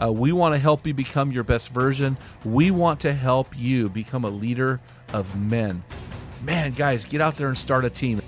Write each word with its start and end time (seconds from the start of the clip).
Uh, 0.00 0.12
we 0.12 0.32
want 0.32 0.54
to 0.54 0.58
help 0.58 0.86
you 0.86 0.94
become 0.94 1.32
your 1.32 1.44
best 1.44 1.70
version. 1.70 2.16
We 2.44 2.70
want 2.70 3.00
to 3.00 3.12
help 3.12 3.56
you 3.56 3.88
become 3.88 4.24
a 4.24 4.30
leader 4.30 4.80
of 5.12 5.36
men. 5.36 5.82
Man, 6.42 6.72
guys, 6.72 7.04
get 7.04 7.20
out 7.20 7.36
there 7.36 7.48
and 7.48 7.58
start 7.58 7.84
a 7.84 7.90
team. 7.90 8.22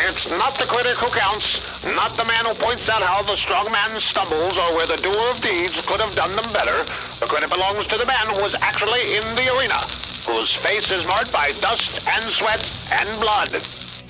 It's 0.00 0.28
not 0.30 0.58
the 0.58 0.66
critic 0.66 0.96
who 0.96 1.08
counts, 1.16 1.84
not 1.84 2.16
the 2.16 2.24
man 2.24 2.44
who 2.44 2.54
points 2.54 2.88
out 2.88 3.02
how 3.02 3.22
the 3.22 3.36
strong 3.36 3.70
man 3.70 4.00
stumbles 4.00 4.56
or 4.56 4.76
where 4.76 4.86
the 4.86 4.96
doer 4.96 5.30
of 5.30 5.40
deeds 5.40 5.74
could 5.86 6.00
have 6.00 6.14
done 6.14 6.34
them 6.36 6.52
better. 6.52 6.84
The 7.20 7.26
credit 7.26 7.50
belongs 7.50 7.86
to 7.86 7.98
the 7.98 8.06
man 8.06 8.26
who 8.26 8.42
was 8.42 8.54
actually 8.56 9.16
in 9.16 9.22
the 9.34 9.56
arena, 9.56 9.78
whose 10.26 10.52
face 10.52 10.90
is 10.90 11.06
marked 11.06 11.32
by 11.32 11.52
dust 11.60 12.00
and 12.08 12.24
sweat 12.30 12.68
and 12.90 13.20
blood. 13.20 13.62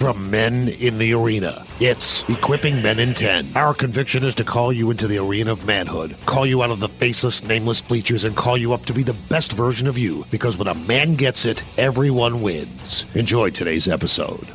From 0.04 0.30
Men 0.30 0.68
in 0.68 0.98
the 0.98 1.14
Arena, 1.14 1.64
it's 1.80 2.28
Equipping 2.28 2.82
Men 2.82 2.98
in 2.98 3.14
10. 3.14 3.52
Our 3.56 3.72
conviction 3.72 4.22
is 4.22 4.34
to 4.34 4.44
call 4.44 4.70
you 4.70 4.90
into 4.90 5.08
the 5.08 5.16
arena 5.16 5.50
of 5.52 5.64
manhood, 5.64 6.14
call 6.26 6.44
you 6.44 6.62
out 6.62 6.68
of 6.68 6.78
the 6.78 6.90
faceless, 6.90 7.42
nameless 7.42 7.80
bleachers, 7.80 8.24
and 8.24 8.36
call 8.36 8.58
you 8.58 8.74
up 8.74 8.84
to 8.84 8.92
be 8.92 9.02
the 9.02 9.14
best 9.14 9.54
version 9.54 9.88
of 9.88 9.96
you. 9.96 10.26
Because 10.30 10.58
when 10.58 10.68
a 10.68 10.74
man 10.74 11.14
gets 11.14 11.46
it, 11.46 11.64
everyone 11.78 12.42
wins. 12.42 13.06
Enjoy 13.14 13.48
today's 13.48 13.88
episode. 13.88 14.46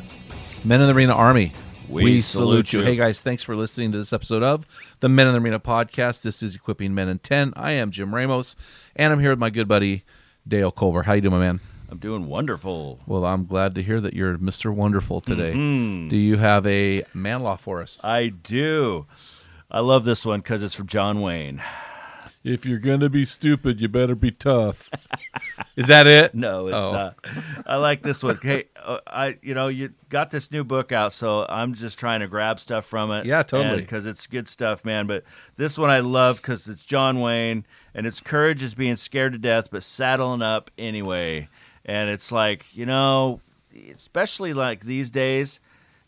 Men 0.62 0.82
in 0.82 0.86
the 0.86 0.94
Arena 0.94 1.14
Army. 1.14 1.52
We 1.88 2.20
salute 2.20 2.72
you. 2.72 2.82
Hey 2.82 2.94
guys, 2.94 3.20
thanks 3.20 3.42
for 3.42 3.56
listening 3.56 3.90
to 3.90 3.98
this 3.98 4.12
episode 4.12 4.44
of 4.44 4.68
the 5.00 5.08
Men 5.08 5.26
in 5.26 5.32
the 5.32 5.40
Arena 5.40 5.58
podcast. 5.58 6.22
This 6.22 6.44
is 6.44 6.54
Equipping 6.54 6.94
Men 6.94 7.08
in 7.08 7.18
10. 7.18 7.54
I 7.56 7.72
am 7.72 7.90
Jim 7.90 8.14
Ramos, 8.14 8.54
and 8.94 9.12
I'm 9.12 9.18
here 9.18 9.30
with 9.30 9.40
my 9.40 9.50
good 9.50 9.66
buddy 9.66 10.04
Dale 10.46 10.70
Culver. 10.70 11.02
How 11.02 11.14
you 11.14 11.22
doing, 11.22 11.34
my 11.34 11.40
man? 11.40 11.60
I'm 11.90 11.98
doing 11.98 12.26
wonderful. 12.26 13.00
Well, 13.06 13.24
I'm 13.24 13.46
glad 13.46 13.74
to 13.74 13.82
hear 13.82 14.00
that 14.00 14.14
you're 14.14 14.38
Mr. 14.38 14.72
Wonderful 14.72 15.20
today. 15.20 15.52
Mm-hmm. 15.52 16.08
Do 16.08 16.16
you 16.16 16.36
have 16.36 16.66
a 16.66 17.02
man 17.14 17.42
law 17.42 17.56
for 17.56 17.82
us? 17.82 18.00
I 18.04 18.28
do. 18.28 19.06
I 19.70 19.80
love 19.80 20.04
this 20.04 20.24
one 20.24 20.40
because 20.40 20.62
it's 20.62 20.74
from 20.74 20.86
John 20.86 21.20
Wayne. 21.20 21.62
If 22.42 22.64
you're 22.64 22.78
going 22.78 23.00
to 23.00 23.10
be 23.10 23.24
stupid, 23.26 23.80
you 23.82 23.88
better 23.88 24.14
be 24.14 24.30
tough. 24.30 24.88
Is 25.76 25.88
that 25.88 26.06
it? 26.06 26.34
No, 26.34 26.68
it's 26.68 26.74
Oh. 26.74 26.92
not. 26.92 27.16
I 27.66 27.76
like 27.76 28.02
this 28.02 28.22
one. 28.22 28.38
Hey, 28.42 28.64
uh, 28.82 28.98
I 29.06 29.36
you 29.42 29.52
know 29.54 29.68
you 29.68 29.92
got 30.08 30.30
this 30.30 30.50
new 30.50 30.64
book 30.64 30.90
out, 30.90 31.12
so 31.12 31.44
I'm 31.48 31.74
just 31.74 31.98
trying 31.98 32.20
to 32.20 32.28
grab 32.28 32.58
stuff 32.58 32.86
from 32.86 33.10
it. 33.10 33.26
Yeah, 33.26 33.42
totally. 33.42 33.82
Because 33.82 34.06
it's 34.06 34.26
good 34.26 34.48
stuff, 34.48 34.84
man. 34.86 35.06
But 35.06 35.24
this 35.56 35.76
one 35.76 35.90
I 35.90 36.00
love 36.00 36.36
because 36.36 36.66
it's 36.66 36.86
John 36.86 37.20
Wayne, 37.20 37.66
and 37.94 38.06
it's 38.06 38.20
courage 38.22 38.62
is 38.62 38.74
being 38.74 38.96
scared 38.96 39.32
to 39.34 39.38
death, 39.38 39.70
but 39.70 39.82
saddling 39.82 40.40
up 40.42 40.70
anyway. 40.78 41.48
And 41.84 42.10
it's 42.10 42.30
like 42.30 42.76
you 42.76 42.86
know, 42.86 43.40
especially 43.94 44.52
like 44.52 44.84
these 44.84 45.10
days. 45.10 45.60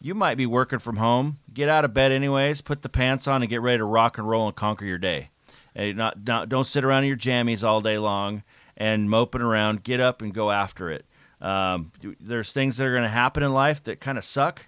You 0.04 0.16
might 0.16 0.36
be 0.36 0.46
working 0.46 0.80
from 0.80 0.96
home. 0.96 1.38
Get 1.54 1.68
out 1.68 1.84
of 1.84 1.94
bed 1.94 2.10
anyways. 2.10 2.60
Put 2.60 2.82
the 2.82 2.88
pants 2.88 3.28
on 3.28 3.40
and 3.40 3.48
get 3.48 3.62
ready 3.62 3.78
to 3.78 3.84
rock 3.84 4.18
and 4.18 4.28
roll 4.28 4.48
and 4.48 4.56
conquer 4.56 4.84
your 4.84 4.98
day. 4.98 5.30
And 5.76 5.96
not, 5.96 6.26
not 6.26 6.48
don't 6.48 6.66
sit 6.66 6.82
around 6.82 7.04
in 7.04 7.08
your 7.08 7.16
jammies 7.16 7.62
all 7.62 7.80
day 7.80 7.98
long 7.98 8.42
and 8.76 9.08
moping 9.08 9.42
around. 9.42 9.84
Get 9.84 10.00
up 10.00 10.20
and 10.20 10.34
go 10.34 10.50
after 10.50 10.90
it. 10.90 11.06
Um, 11.40 11.92
there's 12.20 12.52
things 12.52 12.76
that 12.76 12.86
are 12.86 12.92
going 12.92 13.02
to 13.02 13.08
happen 13.08 13.42
in 13.42 13.52
life 13.52 13.82
that 13.84 14.00
kind 14.00 14.16
of 14.16 14.24
suck, 14.24 14.66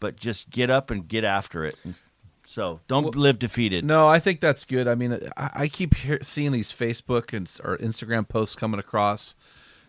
but 0.00 0.16
just 0.16 0.50
get 0.50 0.70
up 0.70 0.90
and 0.90 1.06
get 1.08 1.24
after 1.24 1.64
it. 1.64 1.76
And 1.84 2.00
so 2.44 2.80
don't 2.86 3.16
live 3.16 3.38
defeated. 3.38 3.84
No, 3.84 4.06
I 4.06 4.20
think 4.20 4.40
that's 4.40 4.64
good. 4.64 4.86
I 4.86 4.94
mean, 4.94 5.18
I, 5.36 5.50
I 5.54 5.68
keep 5.68 5.94
hear, 5.94 6.18
seeing 6.22 6.52
these 6.52 6.72
Facebook 6.72 7.32
and 7.32 7.50
or 7.64 7.76
Instagram 7.78 8.28
posts 8.28 8.54
coming 8.54 8.78
across, 8.78 9.34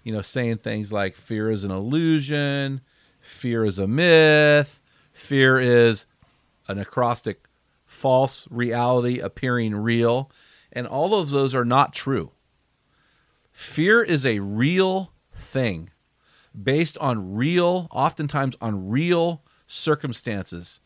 you 0.04 0.14
know, 0.14 0.22
saying 0.22 0.58
things 0.58 0.94
like 0.94 1.16
"fear 1.16 1.50
is 1.50 1.64
an 1.64 1.72
illusion," 1.72 2.82
"fear 3.20 3.66
is 3.66 3.80
a 3.80 3.88
myth," 3.88 4.82
"fear 5.12 5.60
is 5.60 6.06
an 6.68 6.78
acrostic, 6.78 7.48
false 7.86 8.48
reality 8.52 9.20
appearing 9.20 9.76
real," 9.76 10.30
and 10.72 10.86
all 10.86 11.16
of 11.16 11.30
those 11.30 11.56
are 11.56 11.66
not 11.66 11.94
true. 11.94 12.32
Fear 13.52 14.04
is 14.04 14.26
a 14.26 14.40
real 14.40 15.14
thing, 15.34 15.92
based 16.62 16.98
on 16.98 17.34
real, 17.34 17.88
oftentimes 17.92 18.56
on 18.60 18.90
real 18.90 19.44
circumstances. 19.68 20.80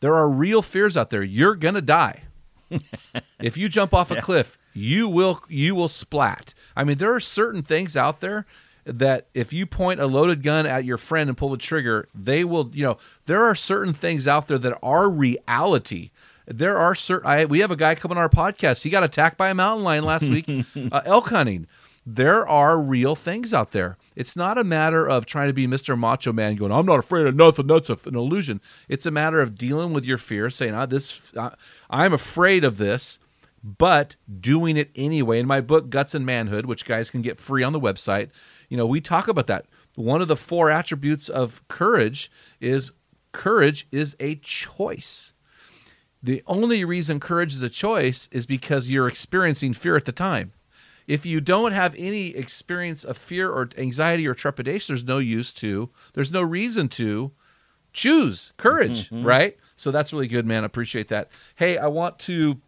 There 0.00 0.14
are 0.14 0.28
real 0.28 0.62
fears 0.62 0.96
out 0.96 1.10
there. 1.10 1.22
You're 1.22 1.56
gonna 1.56 1.82
die 1.82 2.24
if 3.40 3.56
you 3.56 3.68
jump 3.68 3.92
off 3.94 4.10
a 4.10 4.20
cliff 4.20 4.58
you 4.72 5.08
will 5.08 5.42
you 5.48 5.74
will 5.74 5.88
splat. 5.88 6.54
I 6.76 6.84
mean 6.84 6.98
there 6.98 7.14
are 7.14 7.20
certain 7.20 7.62
things 7.62 7.96
out 7.96 8.20
there 8.20 8.46
that 8.84 9.26
if 9.32 9.52
you 9.52 9.64
point 9.64 10.00
a 10.00 10.06
loaded 10.06 10.42
gun 10.42 10.66
at 10.66 10.84
your 10.84 10.98
friend 10.98 11.28
and 11.28 11.38
pull 11.38 11.50
the 11.50 11.56
trigger 11.56 12.08
they 12.14 12.42
will 12.42 12.70
you 12.72 12.82
know 12.82 12.98
there 13.26 13.44
are 13.44 13.54
certain 13.54 13.92
things 13.92 14.26
out 14.26 14.48
there 14.48 14.58
that 14.58 14.78
are 14.82 15.10
reality. 15.10 16.10
There 16.46 16.76
are 16.76 16.94
certain 16.94 17.28
I, 17.28 17.44
we 17.44 17.60
have 17.60 17.70
a 17.70 17.76
guy 17.76 17.94
coming 17.94 18.18
on 18.18 18.22
our 18.22 18.28
podcast. 18.28 18.82
He 18.82 18.90
got 18.90 19.04
attacked 19.04 19.38
by 19.38 19.50
a 19.50 19.54
mountain 19.54 19.84
lion 19.84 20.04
last 20.04 20.24
week 20.24 20.48
uh, 20.92 21.02
elk 21.04 21.28
hunting. 21.28 21.66
There 22.04 22.48
are 22.48 22.80
real 22.80 23.14
things 23.14 23.54
out 23.54 23.70
there. 23.70 23.96
It's 24.16 24.36
not 24.36 24.58
a 24.58 24.64
matter 24.64 25.08
of 25.08 25.24
trying 25.24 25.46
to 25.48 25.54
be 25.54 25.68
mr 25.68 25.96
macho 25.96 26.32
man 26.32 26.56
going 26.56 26.72
i'm 26.72 26.84
not 26.86 26.98
afraid 26.98 27.26
of 27.26 27.36
nothing. 27.36 27.68
That's 27.68 27.90
a, 27.90 27.98
an 28.06 28.16
illusion. 28.16 28.60
It's 28.88 29.06
a 29.06 29.10
matter 29.12 29.40
of 29.40 29.56
dealing 29.56 29.92
with 29.92 30.04
your 30.04 30.18
fear 30.18 30.50
saying 30.50 30.74
ah, 30.74 30.86
this 30.86 31.20
uh, 31.36 31.50
i'm 31.88 32.12
afraid 32.12 32.64
of 32.64 32.78
this 32.78 33.20
but 33.62 34.16
doing 34.40 34.76
it 34.76 34.90
anyway. 34.96 35.38
In 35.38 35.46
my 35.46 35.60
book, 35.60 35.90
Guts 35.90 36.14
and 36.14 36.26
Manhood, 36.26 36.66
which 36.66 36.84
guys 36.84 37.10
can 37.10 37.22
get 37.22 37.40
free 37.40 37.62
on 37.62 37.72
the 37.72 37.80
website, 37.80 38.30
you 38.68 38.76
know, 38.76 38.86
we 38.86 39.00
talk 39.00 39.28
about 39.28 39.46
that. 39.46 39.66
One 39.94 40.22
of 40.22 40.28
the 40.28 40.36
four 40.36 40.70
attributes 40.70 41.28
of 41.28 41.66
courage 41.68 42.30
is 42.60 42.92
courage 43.32 43.86
is 43.92 44.16
a 44.18 44.36
choice. 44.36 45.32
The 46.22 46.42
only 46.46 46.84
reason 46.84 47.20
courage 47.20 47.54
is 47.54 47.62
a 47.62 47.68
choice 47.68 48.28
is 48.32 48.46
because 48.46 48.90
you're 48.90 49.08
experiencing 49.08 49.74
fear 49.74 49.96
at 49.96 50.04
the 50.04 50.12
time. 50.12 50.52
If 51.06 51.26
you 51.26 51.40
don't 51.40 51.72
have 51.72 51.94
any 51.98 52.28
experience 52.28 53.04
of 53.04 53.18
fear 53.18 53.50
or 53.50 53.68
anxiety 53.76 54.26
or 54.26 54.34
trepidation, 54.34 54.92
there's 54.92 55.04
no 55.04 55.18
use 55.18 55.52
to, 55.54 55.90
there's 56.14 56.30
no 56.30 56.42
reason 56.42 56.88
to 56.90 57.32
choose 57.92 58.52
courage, 58.56 59.10
mm-hmm. 59.10 59.26
right? 59.26 59.56
So 59.74 59.90
that's 59.90 60.12
really 60.12 60.28
good, 60.28 60.46
man. 60.46 60.62
I 60.62 60.66
appreciate 60.66 61.08
that. 61.08 61.32
Hey, 61.56 61.76
I 61.76 61.88
want 61.88 62.20
to 62.20 62.60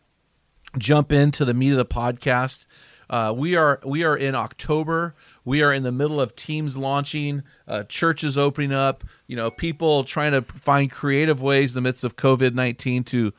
jump 0.78 1.12
into 1.12 1.44
the 1.44 1.54
meat 1.54 1.70
of 1.70 1.76
the 1.76 1.84
podcast. 1.84 2.66
Uh, 3.10 3.32
we 3.36 3.54
are 3.54 3.80
we 3.84 4.02
are 4.02 4.16
in 4.16 4.34
October. 4.34 5.14
We 5.44 5.62
are 5.62 5.72
in 5.72 5.82
the 5.82 5.92
middle 5.92 6.20
of 6.20 6.34
teams 6.36 6.78
launching, 6.78 7.42
uh, 7.68 7.84
churches 7.84 8.38
opening 8.38 8.72
up. 8.72 9.04
You 9.26 9.36
know, 9.36 9.50
people 9.50 10.04
trying 10.04 10.32
to 10.32 10.42
find 10.42 10.90
creative 10.90 11.42
ways 11.42 11.72
in 11.72 11.74
the 11.76 11.86
midst 11.86 12.02
of 12.02 12.16
COVID 12.16 12.54
nineteen 12.54 13.04
to 13.04 13.32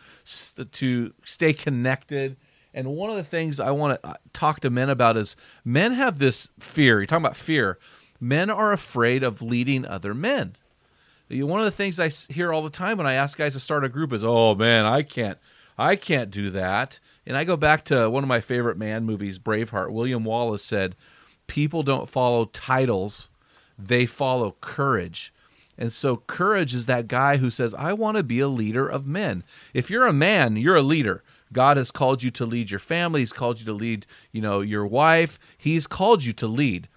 to 0.72 1.14
stay 1.24 1.54
connected. 1.54 2.38
And 2.76 2.90
one 2.90 3.10
of 3.10 3.16
the 3.16 3.24
things 3.24 3.60
I 3.60 3.72
want 3.72 4.02
to 4.04 4.16
talk 4.34 4.60
to 4.60 4.70
men 4.70 4.90
about 4.90 5.18
is 5.18 5.36
men 5.64 5.94
have 5.94 6.20
this 6.20 6.52
fear. 6.60 7.00
You're 7.00 7.08
talking 7.08 7.26
about 7.26 7.38
fear. 7.38 7.80
Men 8.20 8.50
are 8.50 8.72
afraid 8.74 9.24
of 9.24 9.42
leading 9.42 9.86
other 9.86 10.14
men. 10.14 10.58
One 11.30 11.60
of 11.60 11.66
the 11.66 11.72
things 11.72 12.00
I 12.00 12.10
hear 12.32 12.54
all 12.54 12.62
the 12.62 12.70
time 12.70 12.98
when 12.98 13.08
I 13.08 13.14
ask 13.14 13.38
guys 13.38 13.54
to 13.54 13.60
start 13.60 13.84
a 13.84 13.90
group 13.90 14.14
is, 14.14 14.24
"Oh 14.24 14.54
man, 14.54 14.86
I 14.86 15.02
can't, 15.02 15.40
I 15.78 15.96
can't 15.96 16.32
do 16.32 16.50
that." 16.52 17.00
And 17.26 17.36
I 17.36 17.44
go 17.44 17.58
back 17.58 17.84
to 17.86 18.10
one 18.10 18.24
of 18.24 18.28
my 18.28 18.42
favorite 18.42 18.78
man 18.78 19.04
movies, 19.04 19.40
Braveheart. 19.40 19.92
William 19.92 20.24
Wallace 20.24 20.64
said, 20.64 20.96
"People 21.48 21.84
don't 21.84 22.10
follow 22.10 22.46
titles; 22.46 23.30
they 23.78 24.06
follow 24.06 24.56
courage." 24.62 25.34
And 25.78 25.92
so, 25.92 26.18
courage 26.28 26.74
is 26.74 26.86
that 26.86 27.08
guy 27.10 27.38
who 27.38 27.52
says, 27.52 27.74
"I 27.74 27.94
want 27.94 28.16
to 28.18 28.24
be 28.24 28.40
a 28.40 28.48
leader 28.48 28.88
of 28.88 29.06
men." 29.06 29.44
If 29.74 29.90
you're 29.90 30.08
a 30.08 30.14
man, 30.14 30.56
you're 30.56 30.76
a 30.76 30.82
leader. 30.82 31.24
God 31.52 31.78
has 31.78 31.92
called 31.92 32.24
you 32.24 32.32
to 32.32 32.46
lead 32.46 32.72
your 32.72 32.80
family. 32.80 33.22
He's 33.22 33.34
called 33.34 33.60
you 33.60 33.66
to 33.66 33.74
lead, 33.74 34.06
you 34.32 34.42
know, 34.42 34.62
your 34.62 34.86
wife. 34.86 35.38
He's 35.58 35.88
called 35.88 36.24
you 36.24 36.34
to 36.34 36.48
lead. 36.48 36.88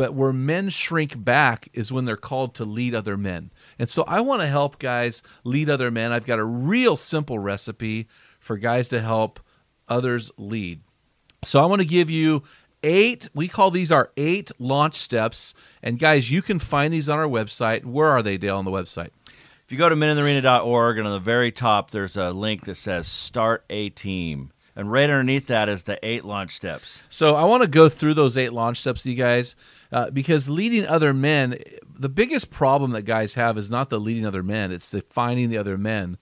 But 0.00 0.14
where 0.14 0.32
men 0.32 0.70
shrink 0.70 1.22
back 1.22 1.68
is 1.74 1.92
when 1.92 2.06
they're 2.06 2.16
called 2.16 2.54
to 2.54 2.64
lead 2.64 2.94
other 2.94 3.18
men. 3.18 3.50
And 3.78 3.86
so 3.86 4.02
I 4.04 4.22
want 4.22 4.40
to 4.40 4.48
help 4.48 4.78
guys 4.78 5.22
lead 5.44 5.68
other 5.68 5.90
men. 5.90 6.10
I've 6.10 6.24
got 6.24 6.38
a 6.38 6.44
real 6.46 6.96
simple 6.96 7.38
recipe 7.38 8.08
for 8.38 8.56
guys 8.56 8.88
to 8.88 9.02
help 9.02 9.40
others 9.88 10.30
lead. 10.38 10.80
So 11.44 11.60
I 11.60 11.66
want 11.66 11.82
to 11.82 11.86
give 11.86 12.08
you 12.08 12.44
eight, 12.82 13.28
we 13.34 13.46
call 13.46 13.70
these 13.70 13.92
our 13.92 14.10
eight 14.16 14.50
launch 14.58 14.94
steps. 14.94 15.52
And 15.82 15.98
guys, 15.98 16.30
you 16.30 16.40
can 16.40 16.58
find 16.58 16.94
these 16.94 17.10
on 17.10 17.18
our 17.18 17.28
website. 17.28 17.84
Where 17.84 18.08
are 18.08 18.22
they, 18.22 18.38
Dale, 18.38 18.56
on 18.56 18.64
the 18.64 18.70
website? 18.70 19.10
If 19.26 19.66
you 19.68 19.76
go 19.76 19.90
to 19.90 19.96
meninthearena.org 19.96 20.96
and 20.96 21.06
on 21.06 21.12
the 21.12 21.18
very 21.18 21.52
top, 21.52 21.90
there's 21.90 22.16
a 22.16 22.32
link 22.32 22.64
that 22.64 22.76
says 22.76 23.06
Start 23.06 23.66
a 23.68 23.90
Team. 23.90 24.50
And 24.76 24.90
right 24.90 25.10
underneath 25.10 25.48
that 25.48 25.68
is 25.68 25.82
the 25.82 25.98
eight 26.06 26.24
launch 26.24 26.52
steps. 26.52 27.02
So 27.08 27.34
I 27.34 27.44
want 27.44 27.62
to 27.62 27.68
go 27.68 27.88
through 27.88 28.14
those 28.14 28.36
eight 28.36 28.52
launch 28.52 28.78
steps, 28.78 29.04
you 29.04 29.14
guys, 29.14 29.56
uh, 29.90 30.10
because 30.10 30.48
leading 30.48 30.86
other 30.86 31.12
men, 31.12 31.58
the 31.98 32.08
biggest 32.08 32.50
problem 32.50 32.92
that 32.92 33.02
guys 33.02 33.34
have 33.34 33.58
is 33.58 33.70
not 33.70 33.90
the 33.90 34.00
leading 34.00 34.24
other 34.24 34.42
men; 34.42 34.70
it's 34.70 34.90
the 34.90 35.02
finding 35.10 35.50
the 35.50 35.58
other 35.58 35.76
men 35.76 36.18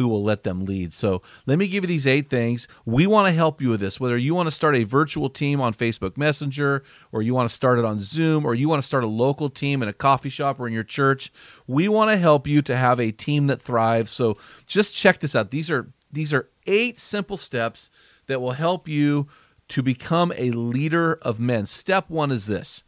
who 0.00 0.08
will 0.08 0.24
let 0.24 0.44
them 0.44 0.64
lead. 0.64 0.94
So 0.94 1.20
let 1.44 1.58
me 1.58 1.68
give 1.68 1.84
you 1.84 1.88
these 1.88 2.06
eight 2.06 2.30
things. 2.30 2.68
We 2.86 3.06
want 3.06 3.28
to 3.28 3.34
help 3.34 3.60
you 3.60 3.68
with 3.68 3.80
this. 3.80 4.00
Whether 4.00 4.16
you 4.16 4.34
want 4.34 4.46
to 4.46 4.50
start 4.50 4.74
a 4.74 4.84
virtual 4.84 5.28
team 5.28 5.60
on 5.60 5.74
Facebook 5.74 6.16
Messenger, 6.16 6.82
or 7.12 7.20
you 7.20 7.34
want 7.34 7.50
to 7.50 7.54
start 7.54 7.78
it 7.78 7.84
on 7.84 8.00
Zoom, 8.00 8.46
or 8.46 8.54
you 8.54 8.66
want 8.66 8.82
to 8.82 8.86
start 8.86 9.04
a 9.04 9.08
local 9.08 9.50
team 9.50 9.82
in 9.82 9.90
a 9.90 9.92
coffee 9.92 10.30
shop 10.30 10.58
or 10.58 10.66
in 10.66 10.72
your 10.72 10.84
church, 10.84 11.30
we 11.66 11.86
want 11.86 12.10
to 12.10 12.16
help 12.16 12.46
you 12.46 12.62
to 12.62 12.74
have 12.74 12.98
a 12.98 13.12
team 13.12 13.48
that 13.48 13.60
thrives. 13.60 14.10
So 14.10 14.38
just 14.66 14.94
check 14.94 15.20
this 15.20 15.36
out. 15.36 15.50
These 15.50 15.70
are 15.70 15.92
these 16.12 16.32
are 16.32 16.48
eight 16.66 16.98
simple 16.98 17.36
steps 17.36 17.90
that 18.26 18.40
will 18.40 18.52
help 18.52 18.88
you 18.88 19.28
to 19.68 19.82
become 19.82 20.32
a 20.36 20.50
leader 20.50 21.14
of 21.22 21.40
men. 21.40 21.66
Step 21.66 22.10
one 22.10 22.30
is 22.30 22.46
this. 22.46 22.82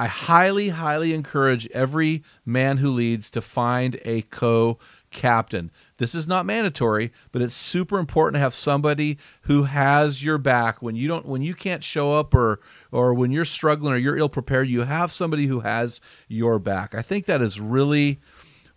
I 0.00 0.06
highly, 0.06 0.68
highly 0.68 1.12
encourage 1.12 1.68
every 1.70 2.22
man 2.46 2.76
who 2.76 2.90
leads 2.90 3.30
to 3.30 3.40
find 3.40 3.98
a 4.04 4.22
co 4.22 4.78
captain. 5.10 5.72
This 5.96 6.14
is 6.14 6.28
not 6.28 6.46
mandatory, 6.46 7.12
but 7.32 7.42
it's 7.42 7.54
super 7.54 7.98
important 7.98 8.34
to 8.34 8.40
have 8.40 8.54
somebody 8.54 9.18
who 9.42 9.64
has 9.64 10.22
your 10.22 10.38
back 10.38 10.80
when 10.80 10.94
you 10.94 11.08
don't 11.08 11.26
when 11.26 11.42
you 11.42 11.54
can't 11.54 11.82
show 11.82 12.12
up 12.12 12.32
or 12.32 12.60
or 12.92 13.12
when 13.12 13.32
you're 13.32 13.44
struggling 13.44 13.92
or 13.92 13.96
you're 13.96 14.16
ill 14.16 14.28
prepared, 14.28 14.68
you 14.68 14.82
have 14.82 15.10
somebody 15.10 15.46
who 15.46 15.60
has 15.60 16.00
your 16.28 16.60
back. 16.60 16.94
I 16.94 17.02
think 17.02 17.24
that 17.24 17.42
is 17.42 17.58
really 17.58 18.20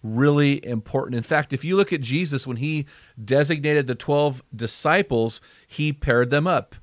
really 0.03 0.65
important. 0.65 1.15
In 1.15 1.24
fact, 1.24 1.53
if 1.53 1.63
you 1.63 1.75
look 1.75 1.94
at 1.94 2.01
Jesus 2.01 2.48
when 2.48 2.57
he 2.57 2.86
designated 3.24 3.88
the 3.88 3.95
12 3.95 4.44
disciples, 4.56 5.42
he 5.68 5.94
paired 5.94 6.30
them 6.30 6.48
up. 6.48 6.75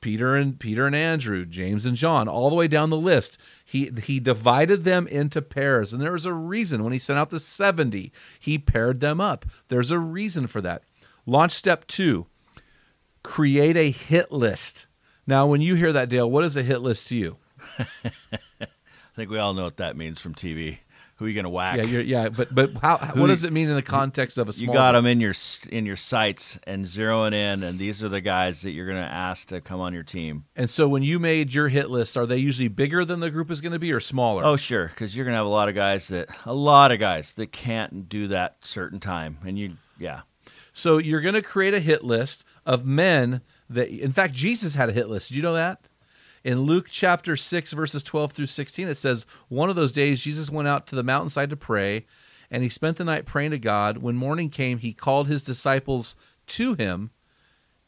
Peter 0.00 0.34
and 0.34 0.58
Peter 0.58 0.84
and 0.84 0.96
Andrew, 0.96 1.46
James 1.46 1.86
and 1.86 1.96
John, 1.96 2.28
all 2.28 2.50
the 2.50 2.56
way 2.56 2.66
down 2.66 2.90
the 2.90 2.96
list. 2.96 3.38
He 3.64 3.90
he 4.02 4.18
divided 4.20 4.84
them 4.84 5.06
into 5.06 5.40
pairs, 5.40 5.92
and 5.92 6.02
there 6.02 6.12
was 6.12 6.26
a 6.26 6.34
reason 6.34 6.82
when 6.82 6.92
he 6.92 6.98
sent 6.98 7.18
out 7.18 7.30
the 7.30 7.38
70, 7.40 8.12
he 8.38 8.58
paired 8.58 9.00
them 9.00 9.20
up. 9.20 9.46
There's 9.68 9.92
a 9.92 10.00
reason 10.00 10.48
for 10.48 10.60
that. 10.60 10.82
Launch 11.24 11.52
step 11.52 11.86
2. 11.86 12.26
Create 13.22 13.76
a 13.76 13.90
hit 13.92 14.32
list. 14.32 14.88
Now, 15.24 15.46
when 15.46 15.60
you 15.60 15.76
hear 15.76 15.92
that, 15.92 16.08
Dale, 16.08 16.28
what 16.28 16.42
is 16.42 16.56
a 16.56 16.64
hit 16.64 16.80
list 16.80 17.06
to 17.08 17.16
you? 17.16 17.36
I 17.78 18.66
think 19.14 19.30
we 19.30 19.38
all 19.38 19.54
know 19.54 19.64
what 19.64 19.76
that 19.76 19.96
means 19.96 20.20
from 20.20 20.34
TV. 20.34 20.78
Who 21.22 21.26
are 21.26 21.28
you 21.28 21.34
going 21.36 21.44
to 21.44 21.50
whack? 21.50 21.76
Yeah, 21.76 21.84
you're, 21.84 22.02
yeah, 22.02 22.28
but 22.30 22.52
but 22.52 22.72
how? 22.82 22.98
what 23.14 23.28
does 23.28 23.44
it 23.44 23.52
mean 23.52 23.68
in 23.68 23.76
the 23.76 23.82
context 23.82 24.38
of 24.38 24.48
a 24.48 24.52
small? 24.52 24.74
you 24.74 24.76
got 24.76 24.92
them 24.92 25.06
in 25.06 25.20
your 25.20 25.34
in 25.70 25.86
your 25.86 25.94
sights 25.94 26.58
and 26.64 26.84
zeroing 26.84 27.32
in, 27.32 27.62
and 27.62 27.78
these 27.78 28.02
are 28.02 28.08
the 28.08 28.20
guys 28.20 28.62
that 28.62 28.72
you're 28.72 28.88
going 28.88 29.00
to 29.00 29.08
ask 29.08 29.46
to 29.50 29.60
come 29.60 29.80
on 29.80 29.94
your 29.94 30.02
team. 30.02 30.46
And 30.56 30.68
so, 30.68 30.88
when 30.88 31.04
you 31.04 31.20
made 31.20 31.54
your 31.54 31.68
hit 31.68 31.90
list, 31.90 32.16
are 32.16 32.26
they 32.26 32.38
usually 32.38 32.66
bigger 32.66 33.04
than 33.04 33.20
the 33.20 33.30
group 33.30 33.52
is 33.52 33.60
going 33.60 33.70
to 33.70 33.78
be, 33.78 33.92
or 33.92 34.00
smaller? 34.00 34.44
Oh, 34.44 34.56
sure, 34.56 34.88
because 34.88 35.16
you're 35.16 35.24
going 35.24 35.34
to 35.34 35.38
have 35.38 35.46
a 35.46 35.48
lot 35.48 35.68
of 35.68 35.76
guys 35.76 36.08
that 36.08 36.28
a 36.44 36.54
lot 36.54 36.90
of 36.90 36.98
guys 36.98 37.34
that 37.34 37.52
can't 37.52 38.08
do 38.08 38.26
that 38.26 38.56
certain 38.62 38.98
time, 38.98 39.38
and 39.46 39.56
you, 39.56 39.76
yeah, 40.00 40.22
So 40.72 40.98
you're 40.98 41.20
going 41.20 41.36
to 41.36 41.42
create 41.42 41.72
a 41.72 41.78
hit 41.78 42.02
list 42.02 42.44
of 42.66 42.84
men 42.84 43.42
that, 43.70 43.90
in 43.90 44.10
fact, 44.10 44.34
Jesus 44.34 44.74
had 44.74 44.88
a 44.88 44.92
hit 44.92 45.08
list. 45.08 45.28
Did 45.28 45.36
you 45.36 45.42
know 45.42 45.54
that? 45.54 45.86
In 46.44 46.62
Luke 46.62 46.86
chapter 46.90 47.36
6, 47.36 47.72
verses 47.72 48.02
12 48.02 48.32
through 48.32 48.46
16, 48.46 48.88
it 48.88 48.96
says, 48.96 49.26
One 49.48 49.70
of 49.70 49.76
those 49.76 49.92
days, 49.92 50.22
Jesus 50.22 50.50
went 50.50 50.66
out 50.66 50.86
to 50.88 50.96
the 50.96 51.04
mountainside 51.04 51.50
to 51.50 51.56
pray, 51.56 52.04
and 52.50 52.62
he 52.62 52.68
spent 52.68 52.96
the 52.96 53.04
night 53.04 53.26
praying 53.26 53.52
to 53.52 53.58
God. 53.58 53.98
When 53.98 54.16
morning 54.16 54.50
came, 54.50 54.78
he 54.78 54.92
called 54.92 55.28
his 55.28 55.42
disciples 55.42 56.16
to 56.48 56.74
him 56.74 57.10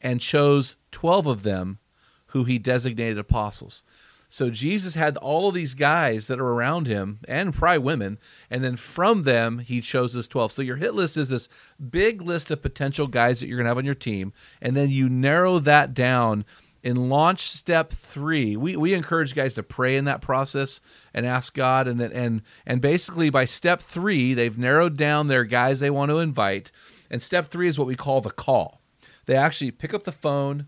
and 0.01 0.21
chose 0.21 0.77
12 0.91 1.27
of 1.27 1.43
them 1.43 1.79
who 2.27 2.45
he 2.45 2.57
designated 2.57 3.17
apostles. 3.17 3.83
So 4.27 4.49
Jesus 4.49 4.95
had 4.95 5.17
all 5.17 5.49
of 5.49 5.53
these 5.53 5.73
guys 5.73 6.27
that 6.27 6.39
are 6.39 6.47
around 6.47 6.87
him 6.87 7.19
and 7.27 7.53
probably 7.53 7.79
women, 7.79 8.17
and 8.49 8.63
then 8.63 8.75
from 8.75 9.23
them 9.23 9.59
he 9.59 9.81
chose 9.81 10.13
his 10.13 10.27
12. 10.27 10.51
So 10.51 10.61
your 10.61 10.75
hit 10.77 10.93
list 10.93 11.15
is 11.15 11.29
this 11.29 11.47
big 11.89 12.21
list 12.21 12.51
of 12.51 12.61
potential 12.61 13.07
guys 13.07 13.39
that 13.39 13.47
you're 13.47 13.57
going 13.57 13.65
to 13.65 13.69
have 13.69 13.77
on 13.77 13.85
your 13.85 13.95
team, 13.95 14.33
and 14.61 14.75
then 14.75 14.89
you 14.89 15.09
narrow 15.09 15.59
that 15.59 15.93
down 15.93 16.43
in 16.85 17.09
launch 17.09 17.49
step 17.49 17.91
three, 17.91 18.55
we, 18.55 18.75
we 18.75 18.93
encourage 18.93 19.33
guys 19.33 19.55
to 19.55 19.63
pray 19.63 19.97
in 19.97 20.05
that 20.05 20.21
process 20.21 20.81
and 21.15 21.25
ask 21.25 21.55
God, 21.55 21.87
and 21.87 21.99
then 21.99 22.11
and 22.11 22.43
and 22.63 22.79
basically 22.79 23.31
by 23.31 23.45
step 23.45 23.81
three, 23.81 24.35
they've 24.35 24.57
narrowed 24.57 24.95
down 24.95 25.27
their 25.27 25.45
guys 25.45 25.79
they 25.79 25.89
want 25.89 26.11
to 26.11 26.19
invite, 26.19 26.71
and 27.09 27.23
step 27.23 27.47
three 27.47 27.67
is 27.67 27.79
what 27.79 27.87
we 27.87 27.95
call 27.95 28.21
the 28.21 28.29
call. 28.29 28.81
They 29.25 29.35
actually 29.35 29.71
pick 29.71 29.95
up 29.95 30.03
the 30.03 30.11
phone 30.11 30.67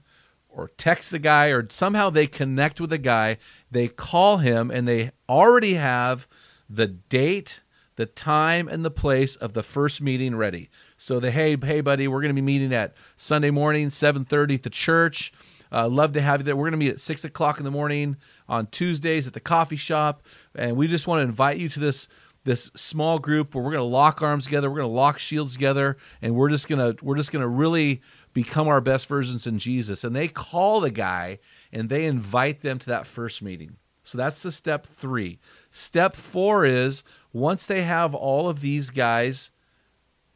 or 0.49 0.71
text 0.75 1.11
the 1.11 1.19
guy, 1.19 1.49
or 1.49 1.67
somehow 1.69 2.09
they 2.09 2.25
connect 2.25 2.81
with 2.81 2.89
the 2.89 2.97
guy. 2.97 3.37
They 3.69 3.87
call 3.87 4.37
him, 4.37 4.71
and 4.71 4.87
they 4.87 5.11
already 5.29 5.75
have 5.75 6.27
the 6.67 6.87
date, 6.87 7.61
the 7.95 8.07
time, 8.07 8.67
and 8.67 8.83
the 8.83 8.89
place 8.89 9.35
of 9.35 9.53
the 9.53 9.61
first 9.61 10.01
meeting 10.01 10.35
ready. 10.35 10.71
So 10.97 11.19
they 11.19 11.29
hey 11.29 11.55
hey 11.63 11.81
buddy, 11.81 12.07
we're 12.07 12.21
going 12.21 12.35
to 12.35 12.41
be 12.41 12.53
meeting 12.53 12.73
at 12.73 12.95
Sunday 13.15 13.51
morning, 13.51 13.91
seven 13.91 14.25
thirty 14.25 14.55
at 14.55 14.63
the 14.63 14.71
church. 14.71 15.31
Uh, 15.71 15.87
love 15.87 16.13
to 16.13 16.21
have 16.21 16.39
you 16.39 16.45
there. 16.45 16.55
We're 16.55 16.69
going 16.69 16.79
to 16.79 16.85
meet 16.85 16.91
at 16.91 16.99
six 16.99 17.23
o'clock 17.23 17.57
in 17.57 17.63
the 17.63 17.71
morning 17.71 18.17
on 18.47 18.67
Tuesdays 18.67 19.27
at 19.27 19.33
the 19.33 19.39
coffee 19.39 19.75
shop, 19.75 20.23
and 20.55 20.77
we 20.77 20.87
just 20.87 21.07
want 21.07 21.19
to 21.19 21.23
invite 21.23 21.57
you 21.57 21.69
to 21.69 21.79
this 21.79 22.07
this 22.43 22.71
small 22.75 23.19
group 23.19 23.53
where 23.53 23.63
we're 23.63 23.71
going 23.71 23.81
to 23.81 23.83
lock 23.83 24.21
arms 24.21 24.45
together. 24.45 24.69
We're 24.69 24.77
going 24.77 24.89
to 24.89 24.95
lock 24.95 25.19
shields 25.19 25.51
together, 25.53 25.97
and 26.21 26.33
we're 26.33 26.49
just 26.49 26.69
gonna 26.69 26.95
we're 27.01 27.17
just 27.17 27.31
gonna 27.31 27.47
really 27.47 28.01
become 28.37 28.67
our 28.67 28.81
best 28.81 29.07
versions 29.07 29.47
in 29.47 29.57
Jesus. 29.57 30.03
And 30.03 30.15
they 30.15 30.27
call 30.27 30.79
the 30.79 30.91
guy 30.91 31.39
and 31.71 31.89
they 31.89 32.05
invite 32.05 32.61
them 32.61 32.77
to 32.77 32.85
that 32.85 33.07
first 33.07 33.41
meeting. 33.41 33.77
So 34.03 34.15
that's 34.17 34.43
the 34.43 34.51
step 34.51 34.85
three. 34.85 35.39
Step 35.71 36.15
four 36.15 36.63
is 36.63 37.03
once 37.33 37.65
they 37.65 37.81
have 37.81 38.13
all 38.13 38.47
of 38.47 38.61
these 38.61 38.91
guys 38.91 39.49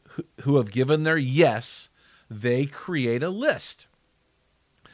who, 0.09 0.23
who 0.41 0.57
have 0.57 0.71
given 0.71 1.03
their 1.03 1.15
yes, 1.15 1.89
they 2.27 2.65
create 2.65 3.21
a 3.21 3.29
list. 3.29 3.85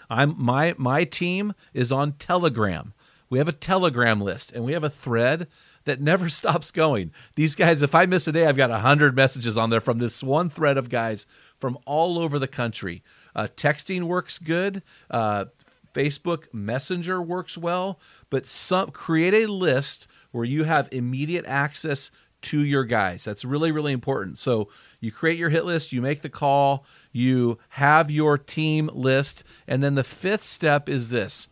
I'm 0.09 0.35
my 0.37 0.73
my 0.77 1.03
team 1.03 1.53
is 1.73 1.91
on 1.91 2.13
Telegram. 2.13 2.93
We 3.29 3.39
have 3.39 3.47
a 3.47 3.53
Telegram 3.53 4.21
list 4.21 4.51
and 4.53 4.63
we 4.63 4.73
have 4.73 4.83
a 4.83 4.89
thread 4.89 5.47
that 5.85 6.01
never 6.01 6.29
stops 6.29 6.71
going. 6.71 7.11
These 7.35 7.55
guys, 7.55 7.81
if 7.81 7.93
I 7.93 8.05
miss 8.05 8.27
a 8.27 8.31
day, 8.31 8.45
I've 8.45 8.57
got 8.57 8.71
hundred 8.71 9.15
messages 9.15 9.57
on 9.57 9.69
there 9.69 9.81
from 9.81 9.99
this 9.99 10.23
one 10.23 10.49
thread 10.49 10.77
of 10.77 10.89
guys 10.89 11.25
from 11.59 11.77
all 11.85 12.19
over 12.19 12.39
the 12.39 12.47
country. 12.47 13.03
Uh, 13.35 13.47
texting 13.55 14.03
works 14.03 14.37
good. 14.37 14.81
Uh, 15.09 15.45
Facebook 15.93 16.53
Messenger 16.53 17.21
works 17.21 17.57
well, 17.57 17.99
but 18.29 18.45
some 18.45 18.91
create 18.91 19.33
a 19.33 19.51
list 19.51 20.07
where 20.31 20.45
you 20.45 20.63
have 20.65 20.87
immediate 20.91 21.45
access 21.47 22.11
to 22.43 22.63
your 22.63 22.83
guys. 22.83 23.23
That's 23.23 23.45
really 23.45 23.71
really 23.71 23.93
important. 23.93 24.37
So 24.37 24.69
you 24.99 25.11
create 25.11 25.37
your 25.37 25.49
hit 25.49 25.65
list, 25.65 25.91
you 25.91 26.01
make 26.01 26.21
the 26.21 26.29
call, 26.29 26.85
you 27.11 27.57
have 27.69 28.09
your 28.09 28.37
team 28.37 28.89
list, 28.93 29.43
and 29.67 29.83
then 29.83 29.95
the 29.95 30.03
fifth 30.03 30.43
step 30.43 30.89
is 30.89 31.09
this. 31.09 31.49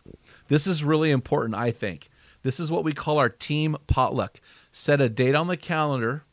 This 0.48 0.68
is 0.68 0.84
really 0.84 1.12
important, 1.12 1.56
I 1.56 1.72
think. 1.72 2.10
This 2.44 2.60
is 2.60 2.72
what 2.72 2.84
we 2.84 2.94
call 2.94 3.18
our 3.18 3.30
team 3.30 3.75
potluck. 3.88 4.39
Set 4.72 5.01
a 5.01 5.10
date 5.10 5.36
on 5.36 5.48
the 5.48 5.58
calendar, 5.58 6.24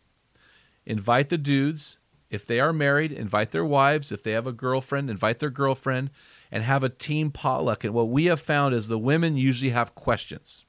invite 0.85 1.31
the 1.31 1.39
dudes. 1.39 1.99
If 2.29 2.47
they 2.47 2.61
are 2.61 2.73
married, 2.73 3.13
invite 3.13 3.51
their 3.51 3.65
wives. 3.65 4.11
If 4.11 4.23
they 4.23 4.33
have 4.33 4.47
a 4.47 4.53
girlfriend, 4.53 5.11
invite 5.11 5.39
their 5.39 5.51
girlfriend 5.51 6.11
and 6.51 6.65
have 6.65 6.83
a 6.83 6.89
team 6.89 7.31
potluck. 7.31 7.85
And 7.85 7.93
what 7.93 8.09
we 8.09 8.25
have 8.27 8.41
found 8.41 8.75
is 8.75 8.89
the 8.89 8.99
women 8.99 9.37
usually 9.37 9.71
have 9.71 9.95
questions. 9.95 10.65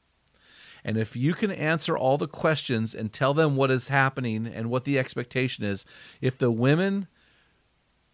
And 0.86 0.98
if 0.98 1.16
you 1.16 1.34
can 1.34 1.52
answer 1.52 1.98
all 1.98 2.18
the 2.18 2.28
questions 2.28 2.94
and 2.94 3.12
tell 3.12 3.34
them 3.34 3.56
what 3.56 3.72
is 3.72 3.88
happening 3.88 4.46
and 4.48 4.70
what 4.70 4.84
the 4.84 5.00
expectation 5.00 5.64
is, 5.64 5.86
if 6.22 6.38
the 6.38 6.52
women 6.52 7.08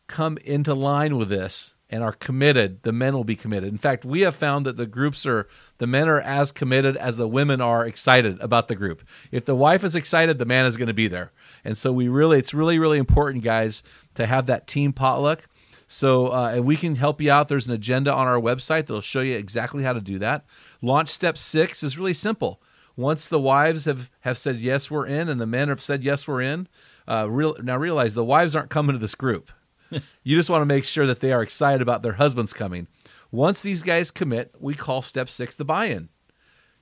come 0.08 0.38
into 0.44 0.74
line 0.74 1.18
with 1.18 1.30
this 1.30 1.76
and 1.90 2.04
are 2.04 2.14
committed, 2.14 2.84
the 2.84 2.92
men 2.92 3.16
will 3.16 3.24
be 3.24 3.36
committed. 3.36 3.70
In 3.70 3.78
fact, 3.78 4.06
we 4.06 4.22
have 4.22 4.36
found 4.36 4.66
that 4.66 4.78
the 4.78 4.86
groups 4.86 5.26
are 5.26 5.48
the 5.80 5.88
men 5.88 6.08
are 6.08 6.22
as 6.22 6.52
committed 6.52 6.96
as 6.96 7.18
the 7.18 7.28
women 7.28 7.62
are 7.62 7.86
excited 7.86 8.40
about 8.40 8.68
the 8.68 8.76
group. 8.76 9.02
If 9.32 9.46
the 9.46 9.56
wife 9.56 9.84
is 9.84 9.96
excited, 9.96 10.38
the 10.38 10.46
man 10.46 10.66
is 10.66 10.78
going 10.78 10.88
to 10.88 10.94
be 10.94 11.08
there. 11.08 11.32
And 11.64 11.78
so 11.78 11.92
we 11.92 12.08
really 12.08 12.38
it's 12.38 12.54
really 12.54 12.78
really 12.78 13.00
important 13.00 13.44
guys 13.44 13.82
to 14.16 14.28
have 14.28 14.46
that 14.46 14.68
team 14.68 14.94
potluck. 14.94 15.48
So, 15.92 16.28
uh, 16.28 16.52
and 16.54 16.66
we 16.66 16.78
can 16.78 16.98
help 16.98 17.20
you 17.20 17.32
out. 17.32 17.48
There's 17.48 17.66
an 17.66 17.74
agenda 17.74 18.14
on 18.14 18.28
our 18.28 18.40
website 18.40 18.86
that'll 18.86 19.02
show 19.02 19.22
you 19.22 19.36
exactly 19.36 19.84
how 19.84 19.94
to 19.94 20.00
do 20.00 20.20
that. 20.20 20.46
Launch 20.84 21.10
step 21.10 21.36
six 21.36 21.82
is 21.82 21.98
really 21.98 22.14
simple. 22.14 22.62
Once 22.96 23.28
the 23.28 23.40
wives 23.40 23.86
have, 23.86 24.12
have 24.20 24.38
said 24.38 24.58
yes, 24.58 24.92
we're 24.92 25.08
in, 25.08 25.28
and 25.28 25.42
the 25.42 25.48
men 25.48 25.68
have 25.68 25.82
said 25.82 26.04
yes, 26.04 26.28
we're 26.28 26.44
in. 26.44 26.68
Uh, 27.08 27.26
real 27.28 27.56
now 27.64 27.76
realize 27.76 28.14
the 28.14 28.24
wives 28.24 28.56
aren't 28.56 28.70
coming 28.70 28.94
to 28.94 29.00
this 29.00 29.16
group. 29.16 29.50
you 29.92 30.38
just 30.38 30.52
want 30.52 30.62
to 30.62 30.66
make 30.68 30.86
sure 30.86 31.08
that 31.08 31.22
they 31.22 31.34
are 31.34 31.42
excited 31.42 31.82
about 31.82 32.04
their 32.04 32.14
husbands 32.14 32.54
coming. 32.54 32.86
Once 33.32 33.64
these 33.64 33.82
guys 33.82 34.12
commit, 34.12 34.54
we 34.60 34.76
call 34.76 35.02
step 35.02 35.28
six 35.28 35.56
the 35.56 35.66
buy-in. 35.66 36.10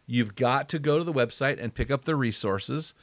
You've 0.06 0.36
got 0.36 0.68
to 0.70 0.80
go 0.80 0.98
to 0.98 1.06
the 1.06 1.14
website 1.14 1.64
and 1.64 1.74
pick 1.74 1.90
up 1.90 2.04
the 2.04 2.18
resources, 2.18 2.94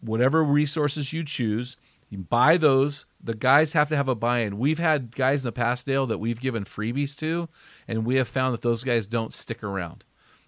whatever 0.00 0.42
resources 0.42 1.12
you 1.12 1.22
choose. 1.22 1.76
You 2.08 2.18
buy 2.18 2.56
those. 2.56 3.06
The 3.22 3.34
guys 3.34 3.72
have 3.72 3.88
to 3.88 3.96
have 3.96 4.08
a 4.08 4.14
buy-in. 4.14 4.58
We've 4.58 4.78
had 4.78 5.16
guys 5.16 5.44
in 5.44 5.48
the 5.48 5.52
past, 5.52 5.86
Dale, 5.86 6.06
that 6.06 6.18
we've 6.18 6.40
given 6.40 6.64
freebies 6.64 7.16
to, 7.16 7.48
and 7.88 8.04
we 8.04 8.16
have 8.16 8.28
found 8.28 8.54
that 8.54 8.62
those 8.62 8.84
guys 8.84 9.06
don't 9.06 9.32
stick 9.32 9.64
around. 9.64 10.04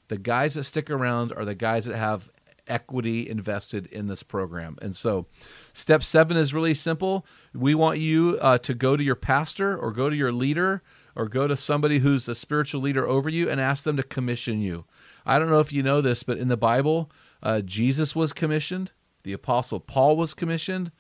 The 0.07 0.19
guys 0.19 0.55
that 0.55 0.65
stick 0.65 0.89
around 0.89 1.33
are 1.33 1.45
the 1.45 1.55
guys 1.55 1.85
that 1.87 1.97
have 1.97 2.31
equity 2.69 3.29
invested 3.29 3.87
in 3.87 4.07
this 4.07 4.23
program. 4.23 4.77
And 4.81 4.95
so, 4.95 5.27
step 5.73 6.03
seven 6.03 6.37
is 6.37 6.55
really 6.55 6.75
simple. 6.75 7.27
We 7.55 7.75
want 7.75 7.99
you 7.99 8.39
uh, 8.41 8.59
to 8.59 8.75
go 8.75 8.97
to 8.97 9.03
your 9.03 9.17
pastor 9.17 9.77
or 9.77 9.93
go 9.93 10.09
to 10.09 10.17
your 10.17 10.33
leader 10.33 10.83
or 11.17 11.29
go 11.29 11.49
to 11.49 11.57
somebody 11.57 11.99
who's 11.99 12.29
a 12.29 12.35
spiritual 12.35 12.81
leader 12.81 13.07
over 13.07 13.29
you 13.29 13.51
and 13.51 13.61
ask 13.61 13.85
them 13.85 13.97
to 13.97 14.03
commission 14.03 14.61
you. 14.61 14.85
I 15.27 15.39
don't 15.39 15.51
know 15.51 15.61
if 15.61 15.73
you 15.73 15.83
know 15.83 16.01
this, 16.01 16.23
but 16.23 16.39
in 16.39 16.49
the 16.49 16.57
Bible, 16.57 17.11
uh, 17.43 17.61
Jesus 17.61 18.15
was 18.15 18.33
commissioned, 18.33 18.93
the 19.25 19.33
Apostle 19.33 19.81
Paul 19.81 20.17
was 20.17 20.33
commissioned, 20.33 20.93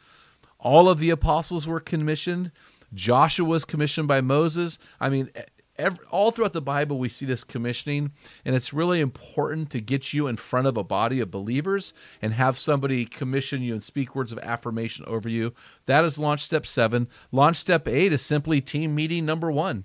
all 0.58 0.88
of 0.88 0.98
the 0.98 1.10
apostles 1.10 1.66
were 1.66 1.80
commissioned, 1.80 2.50
Joshua 2.94 3.46
was 3.46 3.64
commissioned 3.64 4.08
by 4.08 4.20
Moses. 4.20 4.78
I 4.98 5.08
mean, 5.08 5.30
every, 5.76 6.04
all 6.10 6.30
throughout 6.30 6.52
the 6.52 6.60
Bible, 6.60 6.98
we 6.98 7.08
see 7.08 7.26
this 7.26 7.44
commissioning, 7.44 8.12
and 8.44 8.54
it's 8.54 8.72
really 8.72 9.00
important 9.00 9.70
to 9.70 9.80
get 9.80 10.12
you 10.12 10.26
in 10.26 10.36
front 10.36 10.66
of 10.66 10.76
a 10.76 10.84
body 10.84 11.20
of 11.20 11.30
believers 11.30 11.92
and 12.20 12.32
have 12.34 12.58
somebody 12.58 13.04
commission 13.04 13.62
you 13.62 13.72
and 13.72 13.82
speak 13.82 14.14
words 14.14 14.32
of 14.32 14.38
affirmation 14.40 15.04
over 15.06 15.28
you. 15.28 15.54
That 15.86 16.04
is 16.04 16.18
launch 16.18 16.42
step 16.42 16.66
seven. 16.66 17.08
Launch 17.30 17.56
step 17.56 17.86
eight 17.86 18.12
is 18.12 18.22
simply 18.22 18.60
team 18.60 18.94
meeting 18.94 19.24
number 19.24 19.50
one. 19.50 19.84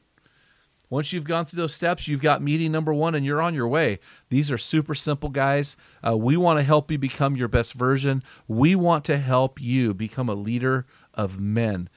Once 0.89 1.11
you've 1.11 1.23
gone 1.23 1.45
through 1.45 1.57
those 1.57 1.73
steps, 1.73 2.07
you've 2.07 2.21
got 2.21 2.41
meeting 2.41 2.71
number 2.71 2.93
one 2.93 3.15
and 3.15 3.25
you're 3.25 3.41
on 3.41 3.55
your 3.55 3.67
way. 3.67 3.99
These 4.29 4.51
are 4.51 4.57
super 4.57 4.93
simple, 4.93 5.29
guys. 5.29 5.75
Uh, 6.05 6.15
we 6.15 6.37
want 6.37 6.59
to 6.59 6.63
help 6.63 6.91
you 6.91 6.97
become 6.97 7.35
your 7.35 7.47
best 7.47 7.73
version. 7.73 8.23
We 8.47 8.75
want 8.75 9.03
to 9.05 9.17
help 9.17 9.59
you 9.59 9.93
become 9.93 10.29
a 10.29 10.35
leader 10.35 10.85
of 11.13 11.39
men. 11.39 11.89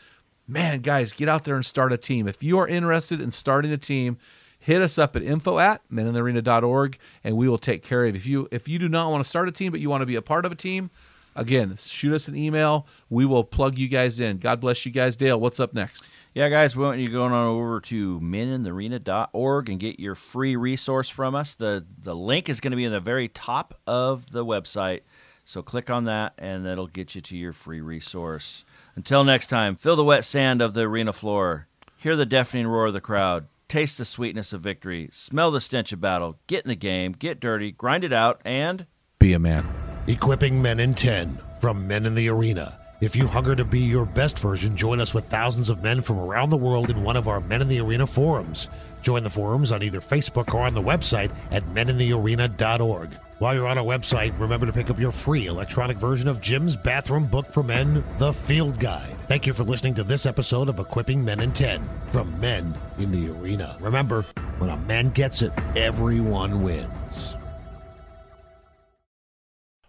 Man, 0.48 0.80
guys, 0.80 1.12
get 1.12 1.28
out 1.28 1.44
there 1.44 1.56
and 1.56 1.66
start 1.66 1.92
a 1.92 1.98
team. 1.98 2.28
If 2.28 2.42
you 2.42 2.58
are 2.58 2.68
interested 2.68 3.20
in 3.20 3.30
starting 3.30 3.72
a 3.72 3.76
team, 3.76 4.16
hit 4.58 4.80
us 4.80 4.98
up 4.98 5.14
at 5.16 5.22
info 5.22 5.58
at 5.58 5.82
meninthearena.org 5.92 6.98
and 7.22 7.36
we 7.36 7.48
will 7.48 7.58
take 7.58 7.82
care 7.82 8.04
of 8.04 8.14
you. 8.14 8.16
If 8.16 8.26
you 8.26 8.48
if 8.50 8.68
you 8.68 8.78
do 8.78 8.88
not 8.88 9.10
want 9.10 9.22
to 9.22 9.28
start 9.28 9.48
a 9.48 9.52
team 9.52 9.72
but 9.72 9.80
you 9.80 9.90
want 9.90 10.02
to 10.02 10.06
be 10.06 10.16
a 10.16 10.22
part 10.22 10.44
of 10.44 10.52
a 10.52 10.56
team, 10.56 10.90
again, 11.34 11.76
shoot 11.76 12.14
us 12.14 12.28
an 12.28 12.36
email. 12.36 12.86
We 13.10 13.26
will 13.26 13.44
plug 13.44 13.78
you 13.78 13.88
guys 13.88 14.20
in. 14.20 14.38
God 14.38 14.60
bless 14.60 14.86
you 14.86 14.92
guys. 14.92 15.16
Dale, 15.16 15.38
what's 15.38 15.60
up 15.60 15.74
next? 15.74 16.08
Yeah, 16.36 16.50
guys, 16.50 16.76
we 16.76 16.84
want 16.84 17.00
you 17.00 17.08
going 17.08 17.32
on 17.32 17.46
over 17.46 17.80
to 17.80 18.20
meninthearena.org 18.20 19.70
and 19.70 19.80
get 19.80 19.98
your 19.98 20.14
free 20.14 20.54
resource 20.54 21.08
from 21.08 21.34
us. 21.34 21.54
The 21.54 21.86
the 21.98 22.14
link 22.14 22.50
is 22.50 22.60
going 22.60 22.72
to 22.72 22.76
be 22.76 22.84
in 22.84 22.92
the 22.92 23.00
very 23.00 23.28
top 23.28 23.80
of 23.86 24.32
the 24.32 24.44
website. 24.44 25.00
So 25.46 25.62
click 25.62 25.88
on 25.88 26.04
that 26.04 26.34
and 26.36 26.66
that'll 26.66 26.88
get 26.88 27.14
you 27.14 27.22
to 27.22 27.38
your 27.38 27.54
free 27.54 27.80
resource. 27.80 28.66
Until 28.96 29.24
next 29.24 29.46
time, 29.46 29.76
feel 29.76 29.96
the 29.96 30.04
wet 30.04 30.26
sand 30.26 30.60
of 30.60 30.74
the 30.74 30.82
arena 30.82 31.14
floor, 31.14 31.68
hear 31.96 32.16
the 32.16 32.26
deafening 32.26 32.66
roar 32.66 32.88
of 32.88 32.92
the 32.92 33.00
crowd, 33.00 33.46
taste 33.66 33.96
the 33.96 34.04
sweetness 34.04 34.52
of 34.52 34.60
victory, 34.60 35.08
smell 35.10 35.50
the 35.50 35.62
stench 35.62 35.90
of 35.92 36.02
battle, 36.02 36.36
get 36.48 36.66
in 36.66 36.68
the 36.68 36.76
game, 36.76 37.12
get 37.12 37.40
dirty, 37.40 37.72
grind 37.72 38.04
it 38.04 38.12
out, 38.12 38.42
and 38.44 38.84
be 39.18 39.32
a 39.32 39.38
man. 39.38 39.66
Equipping 40.06 40.60
Men 40.60 40.80
in 40.80 40.92
10 40.92 41.40
from 41.62 41.88
Men 41.88 42.04
in 42.04 42.14
the 42.14 42.28
Arena. 42.28 42.78
If 42.98 43.14
you 43.14 43.26
hunger 43.26 43.54
to 43.54 43.64
be 43.64 43.80
your 43.80 44.06
best 44.06 44.38
version, 44.38 44.74
join 44.74 45.00
us 45.00 45.12
with 45.12 45.26
thousands 45.26 45.68
of 45.68 45.82
men 45.82 46.00
from 46.00 46.18
around 46.18 46.48
the 46.48 46.56
world 46.56 46.88
in 46.88 47.02
one 47.02 47.16
of 47.16 47.28
our 47.28 47.40
Men 47.40 47.60
in 47.60 47.68
the 47.68 47.80
Arena 47.80 48.06
forums. 48.06 48.70
Join 49.02 49.22
the 49.22 49.28
forums 49.28 49.70
on 49.70 49.82
either 49.82 50.00
Facebook 50.00 50.54
or 50.54 50.62
on 50.62 50.72
the 50.72 50.80
website 50.80 51.30
at 51.50 51.62
meninthearena.org. 51.66 53.10
While 53.38 53.54
you're 53.54 53.66
on 53.66 53.76
our 53.76 53.84
website, 53.84 54.32
remember 54.40 54.64
to 54.64 54.72
pick 54.72 54.88
up 54.88 54.98
your 54.98 55.12
free 55.12 55.46
electronic 55.46 55.98
version 55.98 56.26
of 56.26 56.40
Jim's 56.40 56.74
bathroom 56.74 57.26
book 57.26 57.52
for 57.52 57.62
men, 57.62 58.02
The 58.18 58.32
Field 58.32 58.80
Guide. 58.80 59.14
Thank 59.28 59.46
you 59.46 59.52
for 59.52 59.62
listening 59.62 59.92
to 59.96 60.02
this 60.02 60.24
episode 60.24 60.70
of 60.70 60.80
Equipping 60.80 61.22
Men 61.22 61.40
in 61.40 61.52
10 61.52 61.86
from 62.12 62.40
Men 62.40 62.74
in 62.96 63.10
the 63.10 63.28
Arena. 63.28 63.76
Remember, 63.78 64.24
when 64.56 64.70
a 64.70 64.76
man 64.78 65.10
gets 65.10 65.42
it, 65.42 65.52
everyone 65.76 66.62
wins. 66.62 67.35